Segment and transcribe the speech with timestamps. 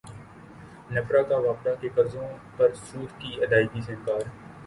[0.91, 4.21] نیپرا کا واپڈا کے قرضوں پر سود کی ادائیگی سے انکار